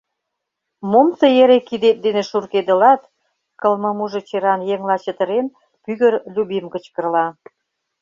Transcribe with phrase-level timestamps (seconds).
[0.91, 3.01] —Мом тый эре кидет дене шуркедылат?—
[3.59, 5.45] кылмымужо черан еҥла чытырен,
[5.83, 7.25] пӱгыр Любим кычкырла.